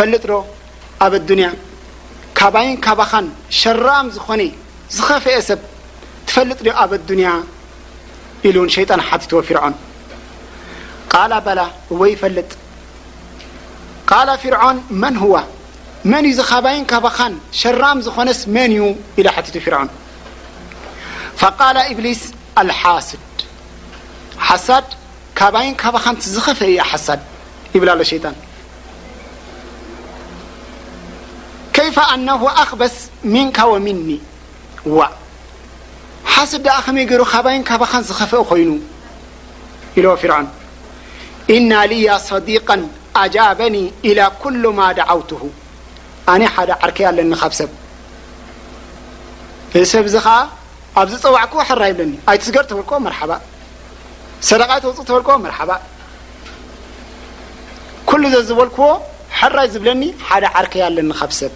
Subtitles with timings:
[0.00, 0.32] ፈጥዶ
[1.06, 1.14] ኣብ
[2.38, 3.26] ካባይን ካባን
[3.60, 4.28] ሸራም ዝኾ
[4.96, 5.60] ዝኸፍአ ሰብ
[6.28, 7.28] ትፈልጥ ዶ ኣብ ኣዱያ
[8.48, 9.00] ኢሉ ን ሸጣን
[9.30, 9.74] ትዎ ፍعን
[11.46, 12.50] በ ይፈልጥ
[14.42, 15.16] ፊعን መን
[16.12, 16.40] መን እዩ
[16.74, 19.60] ይን ካን ሸራም ዝኾነስ መን እ ኢ
[21.40, 22.22] ፍعን ብሊስ
[22.82, 23.26] ሓስድ
[24.50, 24.86] ሓሳድ
[25.40, 26.60] ካባይን ካባኻ ዝኸፈ
[26.92, 27.20] ሓሳድ
[27.76, 28.24] ይብላ ሸጣ
[32.12, 32.28] ኣነ
[32.62, 32.94] ኣክበስ
[33.32, 33.48] ምን
[33.86, 33.98] ምኒ
[36.34, 38.70] ሓስ ደ ኸመይ ገይሩ ካባይን ካባኻን ዝኸፍአ ኮይኑ
[39.98, 40.46] ኢ ፊርعን
[41.56, 42.68] እና ልያ صዲق
[43.22, 43.76] ኣጃበኒ
[44.08, 45.40] إላ ኩل ማ ደዓውትሁ
[46.32, 47.70] ኣነ ሓደ ዓርከይ ኣለኒ ካብ ሰብ
[49.78, 50.36] እዚ ሰብ እዚ ከዓ
[51.00, 53.32] ኣብዝ ፀዋዕክዎ ራይ ይብለኒ ኣይቲስገር ተልዎ መርባ
[54.48, 55.70] ሰደቃ ተውፅ ተልዎ መርባ
[58.10, 58.86] ኩሉ ዘ ዝበልክዎ
[59.56, 61.52] ራይ ዝብለኒ ሓደ ዓርከይ ኣለኒ ካብሰብ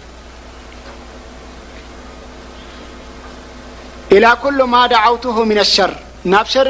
[4.11, 5.91] إلى كل ማ ደعውته من الሸር
[6.33, 6.67] ናብ ሸሪ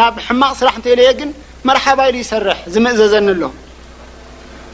[0.00, 1.30] ናብ ሕማቕ ስራሕ እ ለየ ግን
[1.68, 3.42] መርሓባ ኢሉ يሰርح ዝምእዘዘኒ ኣሎ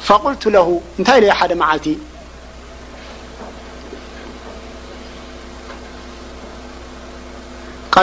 [0.07, 1.19] فقلቱ له እንታይ
[1.51, 1.87] ደ መልቲ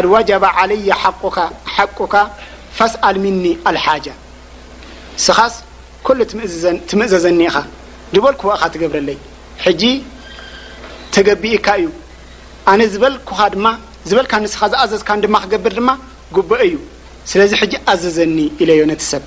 [0.03, 0.75] ድ وጀባ علي
[1.81, 2.15] ሓቁካ
[2.77, 4.13] ፈسኣል ምኒ አلሓجة
[5.25, 5.53] ስኻስ
[6.05, 6.19] كل
[6.89, 7.55] ትምእዘዘኒኢኻ
[8.23, 9.17] በልክዎኻ ትገብረለይ
[11.15, 11.87] ተገቢእካ እዩ
[12.79, 13.57] ነ ዝበልኩ ድ
[14.09, 15.89] ዝበል ስ ዝዘዝካ ድ ክገብር ድማ
[16.35, 16.75] ጉበአ እዩ
[17.31, 17.51] ስለዚ
[17.91, 19.23] ኣዘዘኒ ኢ ነ ሰብ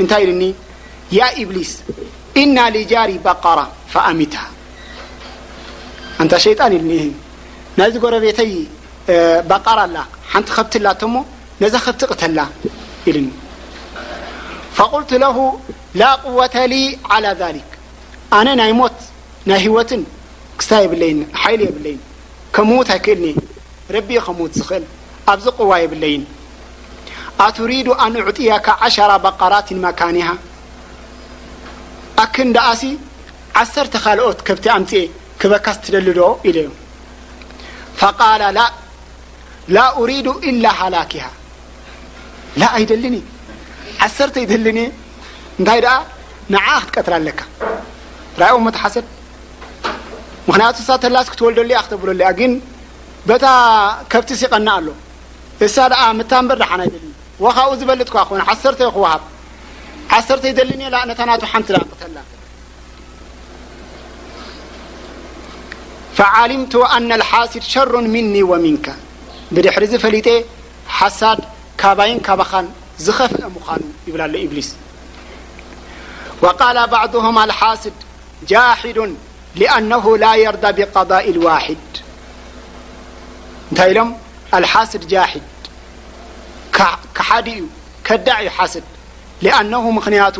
[0.00, 0.42] እታይ ልኒ
[1.42, 1.72] ኢብሊስ
[2.54, 3.58] ና ሊጃሪ በر
[4.18, 4.28] ሚ
[6.44, 6.60] ሸጣ
[7.78, 8.52] ናዚ ጎረቤተይ
[9.50, 9.60] በ
[9.94, 9.98] ላ
[10.32, 11.16] ሓንቲ ከት ቶሞ
[11.62, 12.38] ነዛ ከብቲ ቅተላ
[13.14, 13.28] ልኒ
[18.58, 18.98] ነ ይ ሞት
[19.78, 19.90] ወት
[20.60, 21.96] ክ የብለይ ሓይሊ የብለይ
[22.54, 23.34] ከ ምት ኣይክእልኒ
[23.94, 24.84] ረቢ ከምዉት ዝኽእል
[25.32, 26.22] ኣብዚ ቕዋ የብለይን
[27.46, 30.28] ኣትሪዱ ኣን እዕጢያካ ዓሸ ባቃራትን መካኒሃ
[32.24, 32.82] ኣክን ዳኣሲ
[33.62, 34.92] ዓሰርተ ካልኦት ከብቲ ኣምፅ
[35.40, 36.20] ክበካስ ትደሊዶ
[36.50, 36.70] ኢለ ዮ
[38.00, 38.60] ፋቃላ ላ
[39.76, 41.26] ላ ኡሪዱ ኢላ ሃላኪሃ
[42.60, 43.16] ላ ኣይደሊኒ
[44.06, 44.80] ዓሰርተ ኣይደሊኒ
[45.58, 45.94] እንታይ ደኣ
[46.54, 47.40] ንዓ ክትቀትላ ኣለካ
[48.56, 49.04] ኦሞ ሓሰብ
[50.48, 52.52] ምክንያቱ ሳ ተላስ ክትወልደሉ ክተብለ ሉኣ ግን
[53.28, 53.46] በታ
[54.12, 54.86] ከብቲሲ ይቀኒ ኣሎ
[55.66, 57.08] እሳ ደኣ ምታ ንበርድሓና ይዘልኒ
[57.44, 59.22] ወካብኡ ዝበልጥ ኳ ኮን ዓሰርተ ይክውሃብ
[60.16, 62.16] ዓሰርተ ይደሊኒ ነታ ና ሓንቲ ክተላ
[66.18, 68.86] ፈዓልምቱ ኣነ ልሓስድ ሸሩ ምኒ ወሚንከ
[69.54, 70.28] ብድሕሪ ዝፈሊጠ
[70.98, 71.40] ሓሳድ
[71.80, 72.66] ካባይን ካባኻን
[73.04, 74.68] ዝኸፍአ ምኳኑ ይብላ ኣለ ኢብሊስ
[76.44, 77.96] وቃል ባዕضሁም ሓስድ
[78.50, 78.96] ጃዱ
[79.56, 81.76] لأنه لا يرى بضاء الواد
[83.78, 84.14] لم
[84.54, 85.40] الحاسد جاحد
[86.72, 86.98] كح
[88.04, 88.82] كدعي حسد
[89.42, 90.32] لأنه مني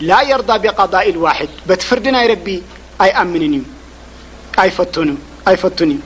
[0.00, 2.60] لا يرضى بقضاء الواحد بتفرد ي رب
[3.02, 3.64] أيأمن
[4.58, 5.98] يفتني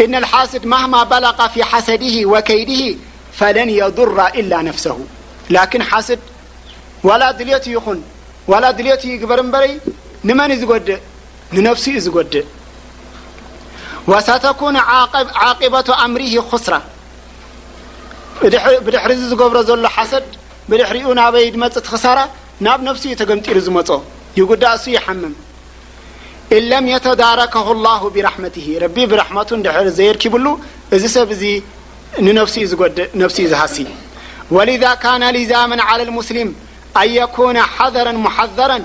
[0.00, 2.98] إن الحاسد مهما بلغ في حسده وكيده
[3.32, 5.00] فلن يضر إلا نفسه
[5.50, 6.18] لكن حسد
[7.04, 8.02] ولا دليت ين
[8.48, 9.80] ولا دليت جبربري
[10.24, 10.48] نمن
[10.84, 11.00] د
[11.56, 12.46] ንነፍኡ ዝድእ
[14.10, 14.76] ወሰተኩኑ
[15.46, 16.74] ዓقበة ኣምር خስራ
[18.84, 20.24] ብድሕሪ ዝገብሮ ዘሎ ሓሰድ
[20.70, 22.18] ብድሕሪኡ ናበይ ድመፅ ት ኽሳራ
[22.66, 23.88] ናብ ነፍሲኡ ተገምጢሉ ዝመጾ
[24.38, 25.34] ይጉዳ እሱ ይሓምም
[26.56, 30.46] እለም የተዳረከه الላه ብራሕመትه ረቢ ብራሕመቱ ድሪ ዘየርኪብሉ
[30.94, 31.42] እዚ ሰብ እዚ
[32.26, 33.76] ንነፍሲ ኡ ዝድእ ነፍሲኡ ዝሃሲ
[34.56, 36.48] ወሊذ ካነ ሊዛመ عላى لሙስሊም
[37.02, 38.84] ኣ የኩነ ሓዘረ ሙሓዘረን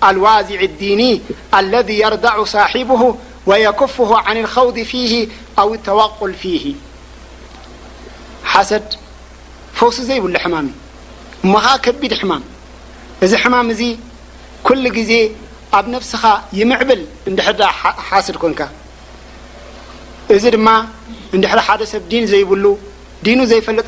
[0.00, 1.20] لዲ
[1.52, 3.02] لذ يردع صحبه
[3.46, 5.14] ويكፍه عن الخوض ፊه
[5.60, 6.64] و لتوقል ፊه
[8.70, 8.86] ሰድ
[9.78, 10.56] ፈውሲ ዘይብሉ ማ
[11.44, 11.52] እሞ
[11.84, 12.42] ከቢድ حማም
[13.24, 13.82] እዚ ሕማም እዚ
[14.66, 15.12] كل ጊዜ
[15.78, 16.22] ኣብ ነፍسኻ
[16.58, 17.00] ይምዕብል
[17.58, 17.60] ዳ
[18.08, 18.60] ሓሰድ ኮንካ
[20.36, 20.68] እዚ ድማ
[21.42, 22.64] ድ ሓደ ሰብ ዲን ዘይብሉ
[23.26, 23.86] ዲن ዘይፈልጥ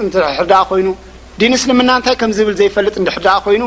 [0.70, 0.88] ኮይኑ
[1.40, 2.94] ዲ ስልምና ንታይ ከም ዝብል ዘይፈልጥ
[3.44, 3.62] ኮይኑ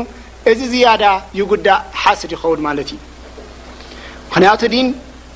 [0.50, 1.02] እዚ زያد
[1.38, 1.78] يጉዳእ
[2.20, 2.90] ስድ ይኸድ ማት እዩ
[4.28, 4.76] ምክንያቱ ዲ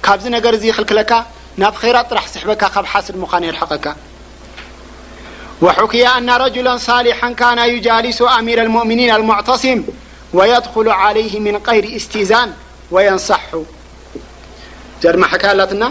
[0.06, 1.12] ካብዚ ነገር ዚ لክለካ
[1.60, 3.86] ናብ خير ጥራ ስሕበካ ብ ስድ م የድحቀካ
[5.64, 7.42] وحክያ أن رجل ሳሊح ك
[7.72, 9.78] يجሊሱ أሚير المؤمኒين المعتስም
[10.38, 12.50] ويدخل عليه من غير اስتዛን
[12.94, 13.64] وينصح እ
[15.00, 15.02] ድ
[15.70, 15.90] ት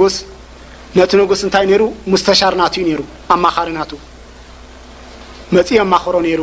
[0.03, 0.17] ጉስ
[0.99, 1.83] ነቲ نጉስ እታይ ر
[2.13, 2.63] مስተሻርና
[2.93, 2.99] ዩ
[3.35, 3.79] ኣمኻሪና
[5.55, 6.43] مፅ ኣمክሮ ሩ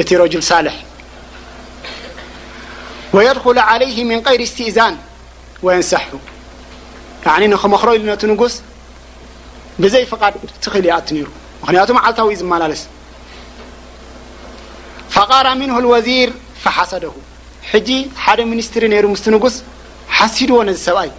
[0.00, 0.76] እቲ رجل ሳح
[3.16, 4.94] ويድخل عليه من غير اስتእዛን
[5.66, 6.04] وينሰح
[7.26, 8.54] يع نክመክሮ ኢ ነت نጉስ
[9.82, 11.26] ብዘይ فእል يت ሩ
[11.62, 12.82] مክንያቱ علታ ዝመላس
[15.14, 16.28] فቃر منه الوዚر
[16.62, 17.14] فحሰده
[17.86, 17.88] ج
[18.38, 19.54] ደ مኒስትሪ ر ስ ጉስ
[20.18, 21.10] ሓሲድዎ ነዚ ሰብኣይ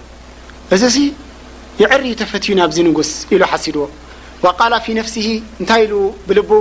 [0.76, 1.00] እዚ ዚ
[1.82, 3.84] ይዕር ተፈትዩ ናብዚ ንጉስ ኢሉ ሓሲድዎ
[4.44, 5.16] وቃላ ፊ ነፍሲ
[5.62, 5.84] እንታይ
[6.28, 6.52] ብልቡ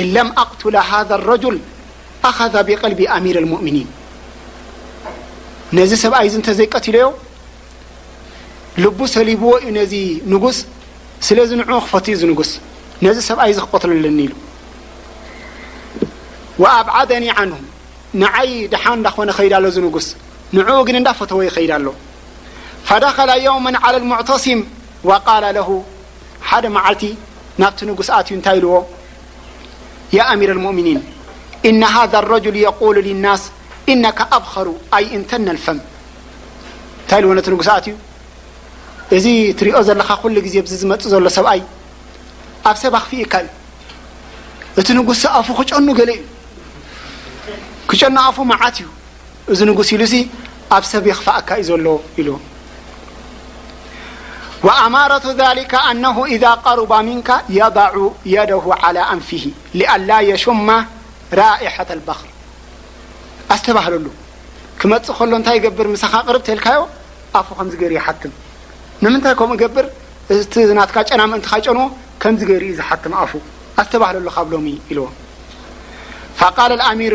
[0.00, 1.56] እ ለም ኣقትላ ሃذ لረجል
[2.28, 3.88] ኣذ ብቀልቢ አሚር الሙእሚኒን
[5.78, 7.08] ነዚ ሰብኣይ እዚ እተዘይቀትሉ ዮ
[8.84, 9.94] ልቡ ሰሊብዎ እዩ ነዚ
[10.32, 10.58] ንጉስ
[11.28, 12.50] ስለዚ ንع ክፈትኡ ዚ ንጉስ
[13.06, 14.32] ነዚ ሰብኣይ ዚ ክቆትለለኒ ኢሉ
[16.78, 17.58] ኣብዓደኒ ንه
[18.22, 20.06] ንዓይ ድሓ እዳኮነ ከይዳሎ ዚ ንጉስ
[20.54, 21.86] ንኡ ግን እንዳ ፈተዎ ይኸይድ ኣሎ
[22.88, 24.60] ፈደኸላ የውመ عላى ሙዕተስም
[25.08, 25.68] وቃል ለሁ
[26.48, 27.02] ሓደ መዓልቲ
[27.60, 28.74] ናብቲ ንጉስ ኣትእዩ እንታይ ልዎ
[30.16, 31.00] ያ አሚራ اሙእሚኒን
[31.68, 33.42] እነ ሃذ ረጅል የቁሉ ልናስ
[33.92, 35.78] እነካ ኣብኸሩ ኣይ እንተነልፈም
[37.02, 37.94] እንታይ ልዎ ነቲ ንጉስ ኣትእዩ
[39.16, 39.26] እዚ
[39.58, 41.60] ትሪኦ ዘለኻ ኩሉ ጊዜ ዚ ዝመፅእ ዘሎ ሰብኣይ
[42.68, 43.48] ኣብ ሰብ ኣክፍኢካ ዩ
[44.80, 46.24] እቲ ንጉስ ኣፉ ክጨኑ ገሊ እዩ
[47.90, 48.86] ክጨኑ ኣፉ መዓት እዩ
[49.52, 50.02] እዚ ንጉስ ኢሉ
[50.76, 51.86] ኣብ ሰብየክፋእካ እዩ ዘሎ
[52.20, 52.36] ኢሉዎ
[54.66, 55.24] ወኣማረቱ
[55.58, 57.28] ሊካ ኣነሁ እዛ ቀሩባ ምንካ
[57.58, 57.94] የضዑ
[58.32, 59.42] የደው ዓላ ኣንፊሂ
[59.78, 60.68] ሊኣላ የሽማ
[61.40, 62.30] ራእሓة ልባክር
[63.56, 64.06] ኣስተባህለሉ
[64.80, 66.80] ክመጽእ ከሎ እንታይ ይገብር ምሳኻ ቅርብ ተልካዮ
[67.40, 68.32] ኣፉ ከምዚ ገርእ ይሓትም
[69.02, 69.86] ንምንታይ ከምኡ እገብር
[70.40, 71.84] እቲ ናትካ ጨና ምእንቲ ካ ጨንዎ
[72.22, 73.32] ከምዚ ገይርኢ ዝሓትም ኣፉ
[73.82, 75.06] ኣስተባህለሉ ካብሎሚ ኢልዎ
[77.00, 77.14] ሚሩ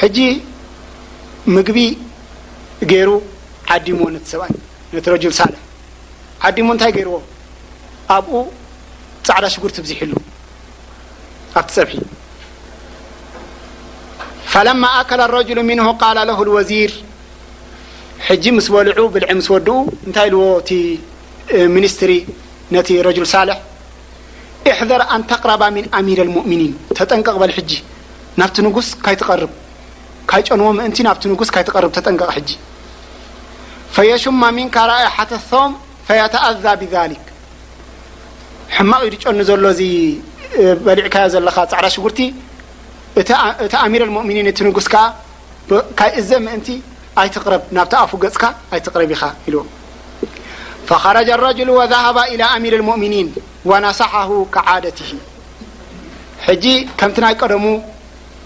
[0.00, 0.16] حج
[1.56, 1.78] مግቢ
[3.08, 3.10] ر
[3.74, 5.40] ع ت رج ح
[6.86, 7.14] ع رዎ
[8.16, 8.26] أب
[9.36, 10.10] عዳ شقرة بزح ل
[11.54, 11.92] بح
[14.52, 16.90] فلما أكل الرجل منه قال له الوزر
[18.42, 19.68] ج مس بلع بلع س د
[20.32, 20.70] لዎ
[21.74, 22.10] منستر
[22.74, 23.58] نت رجل ሳلح
[24.72, 27.70] احضر أنتقرب من أمير المؤمنين تጠنققبل حج
[28.40, 29.52] ናفت نقس كيتقرب
[30.34, 31.04] ዎ ጠሽ ም ذ
[36.82, 36.94] ብذ
[38.88, 39.68] ማቕ ጨኑ ሎ
[40.56, 42.18] እ በሊዕዮ ዘለካ ዕዳ ሽጉርቲ
[43.20, 44.86] እቲ ሚر ؤኒን እ ንጉስ
[46.20, 46.60] እዘ ምን
[47.22, 48.44] ኣይትረብ ናብ ኣፉ ገፅካ
[48.76, 49.12] ይረብ
[49.48, 49.50] ኢ
[51.64, 51.72] ረ
[52.16, 53.28] ባ إى ሚر ؤኒን
[53.86, 54.12] ነሰሓ
[54.84, 54.86] ደ
[56.62, 56.64] ጂ
[56.98, 57.64] ከምቲ ናይ ቀደሙ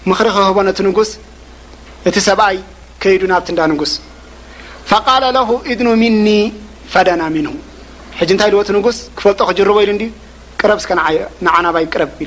[0.09, 1.09] ምክሪ ክህቦነ ጉስ
[2.09, 2.55] እቲ ሰብአይ
[3.01, 3.91] ከይዱ ናብቲ እንዳ ንጉስ
[5.07, 6.27] ቃለ ለሁ እድኑ ምኒ
[6.93, 7.53] ፈደና ምንሁ
[8.19, 10.05] ሕጂ እንታይ ዎ ቲ ንጉስ ክፈልጦ ክጅርበ ኢሉ ዲ
[10.59, 10.85] ቅረብ እስ
[11.57, 12.25] ዓናባይ ቅረብ ዎ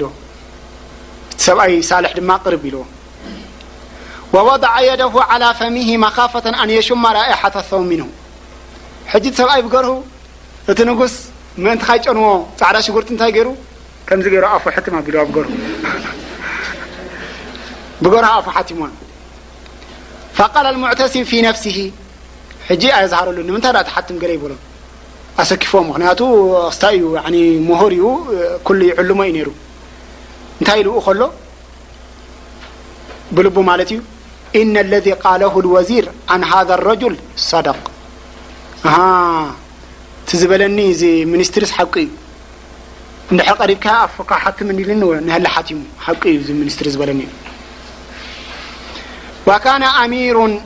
[1.32, 2.76] እቲ ሰብአይ ሳልሕ ድማ ቅርብ ኢዎ
[4.36, 8.08] ووضع የደሁ عላى ፈሚሂ መኻፋة ኣንየሽማ ራእሓ ሰው ምንሁ
[9.12, 9.92] ሕጂ ሰብኣይ ብገርሁ
[10.70, 11.14] እቲ ንጉስ
[11.64, 12.24] ምእንቲ ካይጨንዎ
[12.60, 13.48] ፃዕዳ ሽጉርቲ እንታይ ገይሩ
[14.08, 15.46] ከምዚ ገይሩ ኣፉ ሕትማ ቢ ገር
[18.04, 18.80] ብገር ኣፉ ቲሞ
[20.38, 21.78] فقل المعተስም في نፍسه
[22.82, 24.52] ج ኣዝهረሉ ንምንታይ حትም قل ይበሎ
[25.42, 26.20] ኣሰኪፎ ምክንያቱ
[27.38, 27.92] እ مهር
[28.66, 29.48] كل يعلሞ ነሩ
[30.60, 31.20] እንታይ ዝኡ ከሎ
[33.36, 34.00] ብልب ማለት እዩ
[34.60, 37.14] إن اለذي قله الوዚر عن هذا الرجل
[37.50, 37.80] صደق
[40.28, 42.10] ቲ ዝበለኒ እዚ ሚኒስትر حቂ እዩ
[43.38, 43.78] ድ قሪب
[44.56, 45.02] ትም ሉ
[45.44, 45.78] ل ቲሙ
[46.20, 47.20] ቂ እዩ ዚ ስትሪ ዝበለኒ
[49.46, 50.60] وكان أمير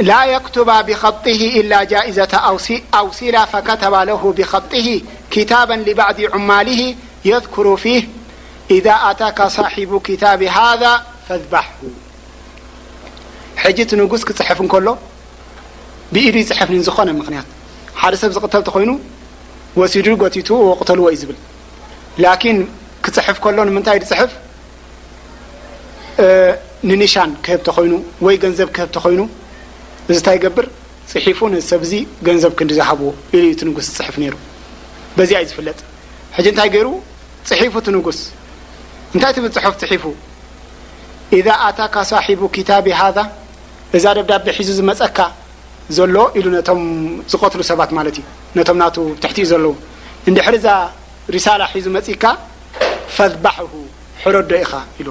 [0.00, 2.28] لا يكتب بخطه إلا جائزة
[2.94, 6.94] أوسل فكتب له بخطه كتابا لبعد عماله
[7.24, 8.08] يذكر فيه
[8.70, 11.70] إذا أتاك صاحب كتاب هذا فاذبح
[13.66, 14.88] ج ت نس حف كل
[16.12, 17.20] بد يحفن م
[18.00, 18.92] حد سب قلت ين
[19.76, 19.92] وس
[20.46, 21.36] ت وقتلي بل
[22.26, 22.54] لكن
[23.26, 24.18] حف ل
[26.90, 27.92] ንኒሻን ክህብ ተኮይኑ
[28.26, 29.20] ወይ ገንዘብ ክህብ ተኮይኑ
[30.10, 30.66] እዚ እታይ ይገብር
[31.10, 31.92] ፅሒፉ ነዚ ሰብ እዚ
[32.26, 34.34] ገንዘብ ክንዲዝሃብዎ ኢሉ ቲ ንጉስ ዝፅሕፍ ነይሩ
[35.16, 35.78] በዚ ዩ ዝፍለጥ
[36.36, 36.88] ሕዚ እንታይ ገይሩ
[37.48, 38.18] ፅሒፉ እት ንጉስ
[39.14, 40.04] እንታይ እትምፅሑፍ ፅሒፉ
[41.40, 43.06] ኢዛ ኣታ ካሳሒቡ ኪታቢ ሃ
[43.96, 45.18] እዛ ደብዳቤ ሒዙ ዝመፀካ
[45.96, 46.80] ዘሎ ኢሉ ነቶም
[47.32, 48.24] ዝቐትሉ ሰባት ማለት እዩ
[48.58, 49.74] ነቶም ናቱ ትሕቲኡ ዘለዎ
[50.30, 50.68] እንድሕሪ እዛ
[51.36, 52.24] ሪሳላ ሒዙ መፅካ
[53.16, 53.72] ፈዝባሕሁ
[54.24, 54.72] ሕረዶ ኢኻ
[55.02, 55.10] ኢሉ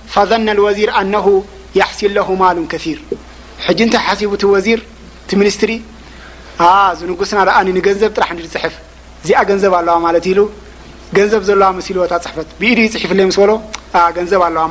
[0.11, 1.43] فضن الوزر أنه
[1.75, 2.97] يحሲ له ማل كثر
[3.65, 4.19] حج ታይ حቡ
[4.53, 4.79] وزر
[5.29, 5.71] ቲ ስትሪ
[6.99, 8.23] ዝنጉስና ኣ ንዘብ ጥራ
[8.63, 8.73] ፅፍ
[9.23, 9.95] እዚ ንዘብ ኣዋ
[11.19, 11.63] ንዘብ ዘዋ
[11.95, 13.11] ሉ ታ ፅፈት ኢ ፅፍ
[14.31, 14.67] ዘብ ኣዋ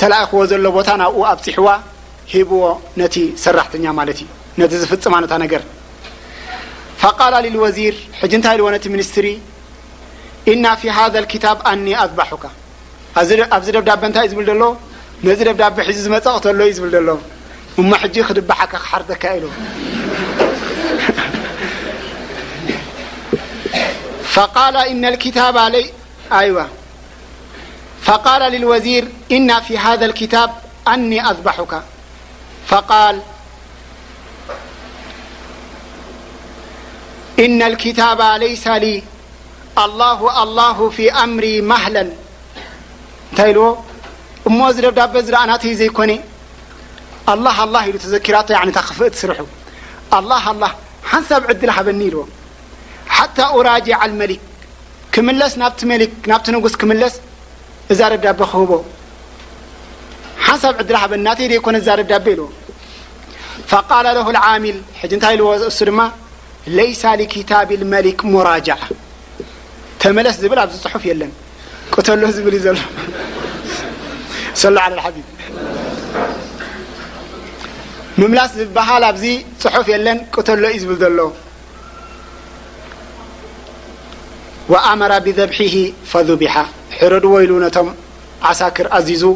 [0.00, 1.68] ተላእኽዎ ዘሎ ቦታ ናብኡ ኣብ ፅሕዋ
[2.34, 2.60] ሂብዎ
[3.00, 4.28] ነቲ ሰራሕተኛ ማለት እዩ
[4.60, 5.62] ነቲ ዝፍፅማ ነታ ነገር
[7.02, 9.26] ፈቃላ ልልወዚር ሕጂ እንታይ ኢልዎ ነቲ ሚኒስትሪ
[10.52, 12.44] እና ፊ ሃذ ኪታብ ኣኒ ኣፅባሑካ
[13.56, 14.62] ኣብዚ ደብዳብ እንታይ እዩ ዝብል ዘሎ
[15.26, 17.08] ነዚ ደብዳቤ ሕዚ ዝመፀቕተሎ እዩ ዝብል ዘሎ
[17.80, 19.44] እሞ ሕጂ ክድብሓካ ክሓርዘካ ኢሉ
[24.90, 25.38] ኢና ኪታ
[26.48, 26.58] ይወ
[28.02, 30.50] فقال للوزير إن في هذا الكتاب
[30.88, 31.82] أني أضبحك
[32.66, 33.22] فقال
[37.38, 39.02] إن الكتاب ليس لي
[39.78, 42.04] الله الله في أمري مهلا
[43.38, 43.72] ل
[44.48, 46.08] እم دبدب رأنت زيكن
[47.28, 47.84] لله الله
[48.26, 48.48] كر ف
[49.28, 49.30] ر
[50.12, 50.70] لله الله
[51.12, 52.16] نسب عدل هن ل
[53.16, 54.40] حتى أراجع الملك
[55.14, 55.16] ك
[57.00, 57.02] ل
[57.92, 58.52] እዛ ዳ ክህ
[60.46, 62.44] ሓንሳብ ዕድላናተ ደይኮነ ዳ ልዎ
[63.70, 64.76] ق ሚል
[65.18, 66.00] ንታይ ዎ እሱ ድማ
[66.78, 66.90] ለي
[67.50, 68.20] ታብ መሊክ
[68.76, 68.78] ع
[70.02, 71.30] ተመለስ ዝብል ኣዚ ፅሑፍ ለን
[72.06, 72.78] ተሎ ብል ዩ ዘሎ
[78.30, 79.24] ምላስ ዝሃ ኣብዚ
[79.62, 80.18] ፅሑፍ ለን
[80.48, 81.18] ተሎ እዩ ዝብል ዘሎ
[85.00, 85.60] መ ብذብሒ
[86.30, 86.44] ذቢ
[87.02, 87.70] عر ل
[88.52, 89.26] سكر أزز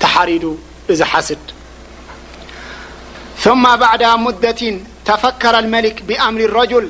[0.00, 0.56] تحرد
[0.90, 1.38] እذ حسድ
[3.38, 6.88] ثم بعد مدة تفكر الملك بأمر الرجل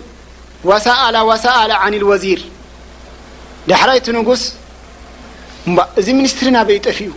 [0.64, 2.40] وسأل وسأل عن الوزير
[3.68, 4.42] دحريت نقس
[5.98, 7.10] እዚ منستر ናبي تفኡ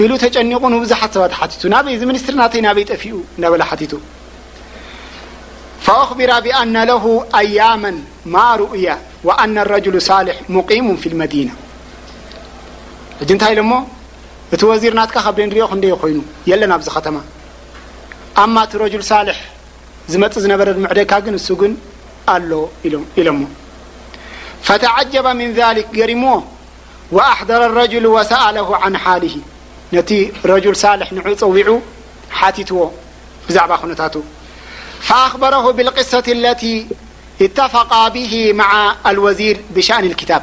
[0.00, 1.08] ال تጨنق بዙح ر
[2.96, 3.06] ف
[3.38, 3.94] ل
[5.86, 7.04] فاخبر بأن له
[7.42, 7.92] أياما
[8.34, 8.86] ما رؤي
[9.24, 11.52] وأن الرجل صالح مقيم في المدينة
[13.20, 13.74] حጅ ንታይ ኢሎ ሞ
[14.54, 16.18] እቲ وዚር ናትካ ከ ሪኦ ክደ ኮይኑ
[16.50, 17.16] የለና ብዚ ኸተማ
[18.42, 19.38] ኣ እቲ رجል ሳልح
[20.12, 21.72] ዝመፅ ዝነበረ ምዕደካ ግን እሱ ግን
[22.34, 22.50] ኣሎ
[23.20, 23.42] ኢሎ ሞ
[24.66, 26.36] فتعجب من ذلك ገሪምዎ
[27.16, 29.34] وأحضر الرجل وሰأله عن ሓሊه
[29.96, 30.10] ነቲ
[30.52, 31.68] ረجል ሳልح ን ፀዊዑ
[32.38, 32.80] ሓቲትዎ
[33.46, 34.14] ብዛعባ ነታቱ
[35.08, 36.62] فأخبረه بالقصة الت
[37.44, 38.70] اتفق به مع
[39.10, 40.42] الوዚر بشأن الكታب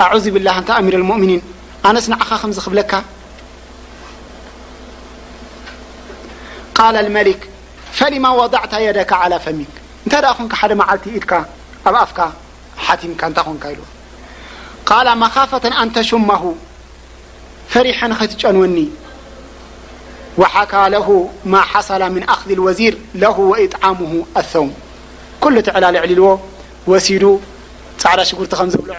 [0.00, 1.42] أعذ بالله ن أمير المؤمنين
[1.86, 2.92] أنس نعኻ م زብلك
[6.78, 7.40] قال الملك
[7.98, 9.72] فلم وضعت يدك على فمك
[10.06, 11.32] እ نك معل ድك
[11.86, 12.20] ኣ فك
[13.00, 13.10] ቲم
[13.56, 13.80] ن ل
[14.90, 16.44] قال مخافة أنتشمه
[17.72, 18.78] فريح ختጨنون
[20.40, 21.08] وحكا له
[21.52, 22.92] ما حصل من أخذ الوزير
[23.24, 24.70] له وإطعمه الثوم
[25.44, 26.24] كل تعل لعل لዎ
[26.90, 27.24] وሲد
[28.10, 28.98] عዳ شقرቲ م زብلع